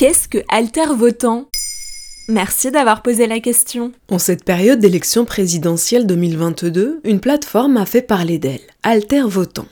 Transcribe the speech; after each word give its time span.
Qu'est-ce 0.00 0.28
que 0.28 0.38
Alter 0.48 0.94
Votant? 0.96 1.50
Merci 2.26 2.70
d'avoir 2.70 3.02
posé 3.02 3.26
la 3.26 3.38
question. 3.38 3.92
En 4.10 4.18
cette 4.18 4.44
période 4.44 4.78
d'élection 4.78 5.26
présidentielle 5.26 6.06
2022, 6.06 7.02
une 7.04 7.20
plateforme 7.20 7.76
a 7.76 7.84
fait 7.84 8.00
parler 8.00 8.38
d'elle, 8.38 8.62
Alter 8.82 9.24
Votant. 9.26 9.66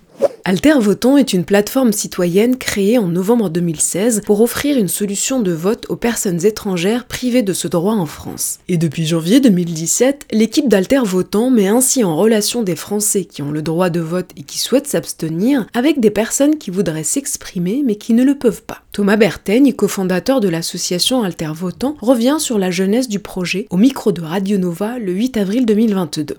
Alter 0.49 0.79
Votant 0.81 1.19
est 1.19 1.35
une 1.35 1.45
plateforme 1.45 1.93
citoyenne 1.93 2.57
créée 2.57 2.97
en 2.97 3.09
novembre 3.09 3.51
2016 3.51 4.23
pour 4.25 4.41
offrir 4.41 4.79
une 4.79 4.89
solution 4.89 5.41
de 5.41 5.53
vote 5.53 5.85
aux 5.91 5.97
personnes 5.97 6.47
étrangères 6.47 7.05
privées 7.05 7.43
de 7.43 7.53
ce 7.53 7.69
droit 7.69 7.93
en 7.93 8.07
France. 8.07 8.59
Et 8.67 8.79
depuis 8.79 9.05
janvier 9.05 9.41
2017, 9.41 10.25
l'équipe 10.33 10.67
d'Alter 10.67 11.03
Votant 11.05 11.51
met 11.51 11.69
ainsi 11.69 12.03
en 12.03 12.17
relation 12.17 12.63
des 12.63 12.77
Français 12.77 13.27
qui 13.27 13.43
ont 13.43 13.51
le 13.51 13.61
droit 13.61 13.91
de 13.91 14.01
vote 14.01 14.31
et 14.39 14.43
qui 14.43 14.57
souhaitent 14.57 14.87
s'abstenir 14.87 15.67
avec 15.75 16.01
des 16.01 16.11
personnes 16.11 16.57
qui 16.57 16.71
voudraient 16.71 17.05
s'exprimer 17.05 17.83
mais 17.85 17.97
qui 17.97 18.15
ne 18.15 18.25
le 18.25 18.35
peuvent 18.35 18.63
pas. 18.63 18.81
Thomas 18.93 19.19
Bertaigne, 19.19 19.75
cofondateur 19.75 20.41
de 20.41 20.49
l'association 20.49 21.25
Alter 21.25 21.53
Votant, 21.55 21.99
revient 22.01 22.37
sur 22.39 22.59
la 22.59 22.71
jeunesse 22.71 23.11
du 23.11 23.19
projet 23.19 23.67
au 23.69 23.77
micro 23.77 24.13
de 24.13 24.23
Radio 24.23 24.57
Nova 24.57 24.99
le 24.99 25.13
8 25.13 25.37
avril 25.37 25.67
2022. 25.67 26.39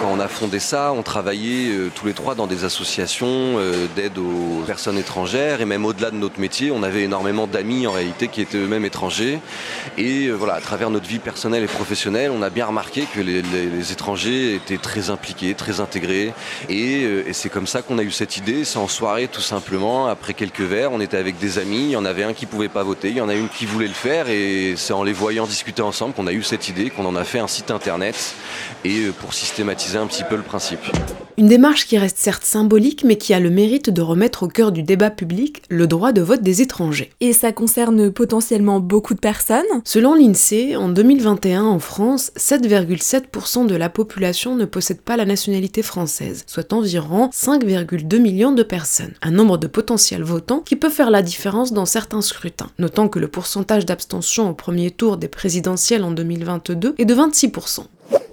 Quand 0.00 0.10
on 0.10 0.20
a 0.20 0.28
fondé 0.28 0.60
ça, 0.60 0.94
on 0.94 1.02
travaillait 1.02 1.68
euh, 1.74 1.90
tous 1.94 2.06
les 2.06 2.14
trois 2.14 2.34
dans 2.34 2.46
des 2.46 2.64
associations 2.64 3.28
euh, 3.28 3.86
d'aide 3.94 4.16
aux 4.16 4.62
personnes 4.66 4.96
étrangères 4.96 5.60
et 5.60 5.66
même 5.66 5.84
au-delà 5.84 6.10
de 6.10 6.16
notre 6.16 6.40
métier, 6.40 6.70
on 6.70 6.82
avait 6.82 7.02
énormément 7.02 7.46
d'amis 7.46 7.86
en 7.86 7.92
réalité 7.92 8.28
qui 8.28 8.40
étaient 8.40 8.56
eux-mêmes 8.56 8.86
étrangers. 8.86 9.40
Et 9.98 10.28
euh, 10.28 10.32
voilà, 10.32 10.54
à 10.54 10.60
travers 10.62 10.88
notre 10.88 11.06
vie 11.06 11.18
personnelle 11.18 11.64
et 11.64 11.66
professionnelle, 11.66 12.30
on 12.30 12.40
a 12.40 12.48
bien 12.48 12.64
remarqué 12.64 13.04
que 13.14 13.20
les, 13.20 13.92
étrangers 13.92 14.54
étaient 14.54 14.78
très 14.78 15.10
impliqués, 15.10 15.52
très 15.52 15.80
intégrés. 15.80 16.32
Et, 16.70 17.06
c'est 17.32 17.50
comme 17.50 17.66
ça 17.66 17.82
qu'on 17.82 17.98
a 17.98 18.02
eu 18.02 18.10
cette 18.10 18.38
idée. 18.38 18.64
C'est 18.64 18.78
en 18.78 18.88
soirée 18.88 19.28
tout 19.28 19.42
simplement, 19.42 20.06
après 20.06 20.32
quelques 20.32 20.60
verres, 20.60 20.92
on 20.92 21.00
était 21.00 21.18
avec 21.18 21.38
des 21.38 21.58
amis, 21.58 21.84
il 21.84 21.90
y 21.90 21.96
en 21.96 22.06
avait 22.06 22.24
un 22.24 22.32
qui 22.32 22.46
pouvait 22.46 22.68
pas 22.68 22.82
voter, 22.82 23.10
il 23.10 23.16
y 23.16 23.20
en 23.20 23.28
a 23.28 23.34
une 23.34 23.48
qui 23.48 23.66
voulait 23.66 23.88
le 23.88 23.92
faire 23.92 24.28
et 24.28 24.74
c'est 24.76 24.94
en 24.94 25.02
les 25.02 25.12
voyant 25.12 25.46
discuter 25.46 25.82
ensemble 25.82 26.14
qu'on 26.14 26.26
a 26.26 26.32
eu 26.32 26.42
cette 26.42 26.68
idée, 26.68 26.88
qu'on 26.88 27.04
en 27.04 27.16
a 27.16 27.24
fait 27.24 27.38
un 27.38 27.48
site 27.48 27.70
internet 27.70 28.34
et 28.84 29.06
pour 29.20 29.34
systématiser 29.34 29.89
un 29.98 30.06
petit 30.06 30.24
peu 30.24 30.36
le 30.36 30.42
principe. 30.42 30.80
Une 31.40 31.46
démarche 31.46 31.86
qui 31.86 31.96
reste 31.96 32.18
certes 32.18 32.44
symbolique, 32.44 33.02
mais 33.02 33.16
qui 33.16 33.32
a 33.32 33.40
le 33.40 33.48
mérite 33.48 33.88
de 33.88 34.02
remettre 34.02 34.42
au 34.42 34.48
cœur 34.48 34.72
du 34.72 34.82
débat 34.82 35.08
public 35.08 35.62
le 35.70 35.86
droit 35.86 36.12
de 36.12 36.20
vote 36.20 36.42
des 36.42 36.60
étrangers. 36.60 37.12
Et 37.20 37.32
ça 37.32 37.50
concerne 37.50 38.12
potentiellement 38.12 38.78
beaucoup 38.78 39.14
de 39.14 39.20
personnes? 39.20 39.64
Selon 39.84 40.14
l'INSEE, 40.14 40.76
en 40.76 40.90
2021 40.90 41.64
en 41.64 41.78
France, 41.78 42.30
7,7% 42.36 43.66
de 43.66 43.74
la 43.74 43.88
population 43.88 44.54
ne 44.54 44.66
possède 44.66 45.00
pas 45.00 45.16
la 45.16 45.24
nationalité 45.24 45.80
française, 45.80 46.44
soit 46.46 46.74
environ 46.74 47.30
5,2 47.32 48.18
millions 48.18 48.52
de 48.52 48.62
personnes. 48.62 49.14
Un 49.22 49.30
nombre 49.30 49.56
de 49.56 49.66
potentiels 49.66 50.24
votants 50.24 50.60
qui 50.60 50.76
peut 50.76 50.90
faire 50.90 51.10
la 51.10 51.22
différence 51.22 51.72
dans 51.72 51.86
certains 51.86 52.20
scrutins, 52.20 52.70
notant 52.78 53.08
que 53.08 53.18
le 53.18 53.28
pourcentage 53.28 53.86
d'abstention 53.86 54.50
au 54.50 54.52
premier 54.52 54.90
tour 54.90 55.16
des 55.16 55.28
présidentielles 55.28 56.04
en 56.04 56.10
2022 56.10 56.96
est 56.98 57.04
de 57.06 57.14
26%. 57.14 57.84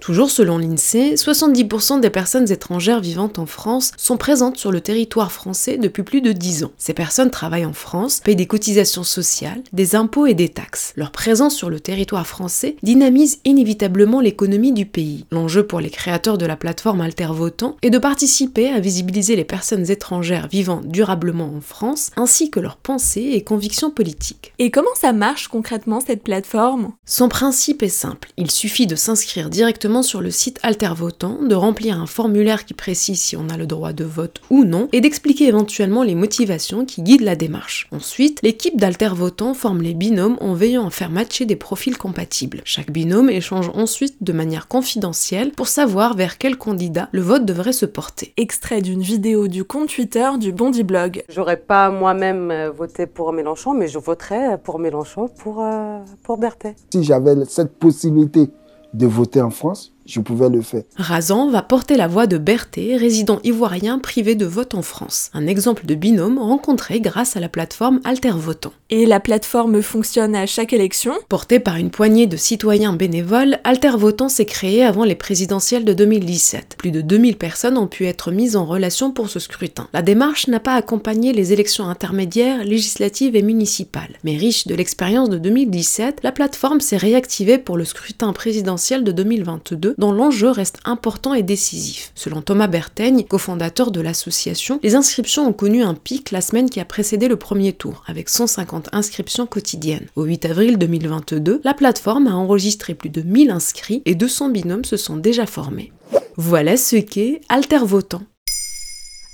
Toujours 0.08 0.30
selon 0.30 0.56
l'INSEE, 0.56 1.16
70% 1.16 2.00
des 2.00 2.08
personnes 2.08 2.50
étrangères 2.50 3.00
vivant 3.00 3.30
en 3.36 3.44
France 3.44 3.92
sont 3.98 4.16
présentes 4.16 4.56
sur 4.56 4.72
le 4.72 4.80
territoire 4.80 5.30
français 5.30 5.76
depuis 5.76 6.02
plus 6.02 6.22
de 6.22 6.32
10 6.32 6.64
ans. 6.64 6.70
Ces 6.78 6.94
personnes 6.94 7.30
travaillent 7.30 7.66
en 7.66 7.74
France, 7.74 8.20
payent 8.24 8.34
des 8.34 8.46
cotisations 8.46 9.02
sociales, 9.02 9.62
des 9.74 9.96
impôts 9.96 10.24
et 10.24 10.32
des 10.32 10.48
taxes. 10.48 10.94
Leur 10.96 11.10
présence 11.10 11.54
sur 11.54 11.68
le 11.68 11.78
territoire 11.78 12.26
français 12.26 12.76
dynamise 12.82 13.40
inévitablement 13.44 14.22
l'économie 14.22 14.72
du 14.72 14.86
pays. 14.86 15.26
L'enjeu 15.30 15.66
pour 15.66 15.78
les 15.78 15.90
créateurs 15.90 16.38
de 16.38 16.46
la 16.46 16.56
plateforme 16.56 17.02
Alter 17.02 17.28
Votant 17.30 17.76
est 17.82 17.90
de 17.90 17.98
participer 17.98 18.70
à 18.70 18.80
visibiliser 18.80 19.36
les 19.36 19.44
personnes 19.44 19.90
étrangères 19.90 20.48
vivant 20.50 20.80
durablement 20.82 21.52
en 21.54 21.60
France, 21.60 22.12
ainsi 22.16 22.50
que 22.50 22.60
leurs 22.60 22.78
pensées 22.78 23.32
et 23.34 23.44
convictions 23.44 23.90
politiques. 23.90 24.54
Et 24.58 24.70
comment 24.70 24.88
ça 24.98 25.12
marche 25.12 25.48
concrètement 25.48 26.00
cette 26.00 26.22
plateforme? 26.22 26.92
Son 27.04 27.28
principe 27.28 27.82
est 27.82 27.90
simple, 27.90 28.30
il 28.38 28.50
suffit 28.50 28.86
de 28.86 28.96
s'inscrire 28.96 29.50
directement 29.50 29.97
sur 30.02 30.20
le 30.20 30.30
site 30.30 30.58
Altervotant, 30.62 31.42
de 31.42 31.54
remplir 31.54 32.00
un 32.00 32.06
formulaire 32.06 32.64
qui 32.64 32.74
précise 32.74 33.20
si 33.20 33.36
on 33.36 33.48
a 33.48 33.56
le 33.56 33.66
droit 33.66 33.92
de 33.92 34.04
vote 34.04 34.40
ou 34.50 34.64
non, 34.64 34.88
et 34.92 35.00
d'expliquer 35.00 35.46
éventuellement 35.46 36.02
les 36.02 36.14
motivations 36.14 36.84
qui 36.84 37.02
guident 37.02 37.22
la 37.22 37.36
démarche. 37.36 37.88
Ensuite, 37.92 38.40
l'équipe 38.42 38.76
d'Altervotant 38.76 39.54
forme 39.54 39.82
les 39.82 39.94
binômes 39.94 40.36
en 40.40 40.54
veillant 40.54 40.86
à 40.86 40.90
faire 40.90 41.10
matcher 41.10 41.44
des 41.44 41.56
profils 41.56 41.96
compatibles. 41.96 42.60
Chaque 42.64 42.90
binôme 42.90 43.30
échange 43.30 43.70
ensuite 43.74 44.16
de 44.22 44.32
manière 44.32 44.68
confidentielle 44.68 45.52
pour 45.52 45.68
savoir 45.68 46.14
vers 46.16 46.38
quel 46.38 46.56
candidat 46.56 47.08
le 47.12 47.20
vote 47.20 47.44
devrait 47.44 47.72
se 47.72 47.86
porter. 47.86 48.32
Extrait 48.36 48.82
d'une 48.82 49.02
vidéo 49.02 49.48
du 49.48 49.64
compte 49.64 49.88
Twitter 49.88 50.28
du 50.38 50.52
Bondi 50.52 50.82
Blog. 50.82 51.24
J'aurais 51.28 51.56
pas 51.56 51.90
moi-même 51.90 52.50
euh, 52.50 52.70
voté 52.70 53.06
pour 53.06 53.32
Mélenchon, 53.32 53.74
mais 53.74 53.88
je 53.88 53.98
voterais 53.98 54.58
pour 54.62 54.78
Mélenchon 54.78 55.28
pour, 55.28 55.62
euh, 55.62 55.98
pour 56.22 56.38
Berthet. 56.38 56.76
Si 56.92 57.02
j'avais 57.04 57.34
cette 57.46 57.72
possibilité 57.78 58.50
de 58.94 59.06
voter 59.06 59.42
en 59.42 59.50
France, 59.50 59.94
je 60.08 60.20
pouvais 60.20 60.48
le 60.48 60.62
faire. 60.62 60.84
Razan 60.96 61.50
va 61.50 61.60
porter 61.60 61.96
la 61.96 62.08
voix 62.08 62.26
de 62.26 62.38
Berthet, 62.38 62.96
résident 62.96 63.40
ivoirien 63.44 63.98
privé 63.98 64.34
de 64.34 64.46
vote 64.46 64.74
en 64.74 64.80
France. 64.80 65.30
Un 65.34 65.46
exemple 65.46 65.84
de 65.84 65.94
binôme 65.94 66.38
rencontré 66.38 67.00
grâce 67.00 67.36
à 67.36 67.40
la 67.40 67.50
plateforme 67.50 68.00
Alter 68.04 68.32
Votant. 68.34 68.72
Et 68.88 69.04
la 69.04 69.20
plateforme 69.20 69.82
fonctionne 69.82 70.34
à 70.34 70.46
chaque 70.46 70.72
élection? 70.72 71.12
Portée 71.28 71.60
par 71.60 71.76
une 71.76 71.90
poignée 71.90 72.26
de 72.26 72.38
citoyens 72.38 72.94
bénévoles, 72.94 73.58
Alter 73.64 73.96
Votant 73.98 74.30
s'est 74.30 74.46
créé 74.46 74.82
avant 74.82 75.04
les 75.04 75.14
présidentielles 75.14 75.84
de 75.84 75.92
2017. 75.92 76.76
Plus 76.78 76.90
de 76.90 77.02
2000 77.02 77.36
personnes 77.36 77.76
ont 77.76 77.86
pu 77.86 78.06
être 78.06 78.30
mises 78.30 78.56
en 78.56 78.64
relation 78.64 79.12
pour 79.12 79.28
ce 79.28 79.38
scrutin. 79.38 79.88
La 79.92 80.00
démarche 80.00 80.48
n'a 80.48 80.60
pas 80.60 80.74
accompagné 80.74 81.34
les 81.34 81.52
élections 81.52 81.86
intermédiaires, 81.86 82.64
législatives 82.64 83.36
et 83.36 83.42
municipales. 83.42 84.16
Mais 84.24 84.38
riche 84.38 84.66
de 84.66 84.74
l'expérience 84.74 85.28
de 85.28 85.36
2017, 85.36 86.20
la 86.22 86.32
plateforme 86.32 86.80
s'est 86.80 86.96
réactivée 86.96 87.58
pour 87.58 87.76
le 87.76 87.84
scrutin 87.84 88.32
présidentiel 88.32 89.04
de 89.04 89.12
2022 89.12 89.96
dont 89.98 90.12
l'enjeu 90.12 90.50
reste 90.50 90.78
important 90.84 91.34
et 91.34 91.42
décisif. 91.42 92.12
Selon 92.14 92.40
Thomas 92.40 92.68
Bertaigne, 92.68 93.24
cofondateur 93.24 93.90
de 93.90 94.00
l'association, 94.00 94.80
les 94.82 94.94
inscriptions 94.94 95.46
ont 95.46 95.52
connu 95.52 95.82
un 95.82 95.94
pic 95.94 96.30
la 96.30 96.40
semaine 96.40 96.70
qui 96.70 96.80
a 96.80 96.84
précédé 96.84 97.28
le 97.28 97.36
premier 97.36 97.72
tour, 97.72 98.04
avec 98.06 98.28
150 98.28 98.88
inscriptions 98.92 99.46
quotidiennes. 99.46 100.06
Au 100.16 100.24
8 100.24 100.46
avril 100.46 100.78
2022, 100.78 101.60
la 101.64 101.74
plateforme 101.74 102.28
a 102.28 102.34
enregistré 102.34 102.94
plus 102.94 103.10
de 103.10 103.22
1000 103.22 103.50
inscrits 103.50 104.02
et 104.06 104.14
200 104.14 104.50
binômes 104.50 104.84
se 104.84 104.96
sont 104.96 105.16
déjà 105.16 105.46
formés. 105.46 105.92
Voilà 106.36 106.76
ce 106.76 106.96
qu'est 106.96 107.40
Alter 107.48 107.80
Votant. 107.82 108.22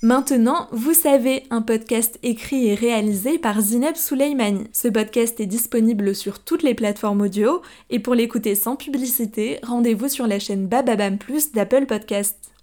Maintenant, 0.04 0.68
vous 0.70 0.92
savez, 0.92 1.44
un 1.48 1.62
podcast 1.62 2.18
écrit 2.22 2.66
et 2.66 2.74
réalisé 2.74 3.38
par 3.38 3.62
Zineb 3.62 3.96
Souleimani. 3.96 4.64
Ce 4.70 4.86
podcast 4.86 5.40
est 5.40 5.46
disponible 5.46 6.14
sur 6.14 6.40
toutes 6.40 6.62
les 6.62 6.74
plateformes 6.74 7.22
audio 7.22 7.62
et 7.88 8.00
pour 8.00 8.14
l'écouter 8.14 8.54
sans 8.54 8.76
publicité, 8.76 9.60
rendez-vous 9.62 10.08
sur 10.08 10.26
la 10.26 10.38
chaîne 10.38 10.66
Bababam 10.66 11.16
Plus 11.16 11.52
d'Apple 11.52 11.86
Podcast. 11.86 12.53